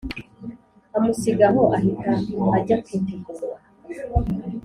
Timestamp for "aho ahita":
1.49-2.13